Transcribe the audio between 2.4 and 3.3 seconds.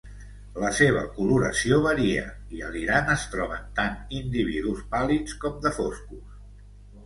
i a l'Iran es